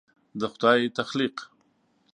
د 0.39 0.41
خدای 0.53 0.81
تخلیق 0.97 1.35